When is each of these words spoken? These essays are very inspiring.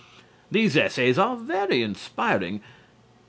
These 0.49 0.75
essays 0.77 1.19
are 1.19 1.35
very 1.35 1.83
inspiring. 1.83 2.61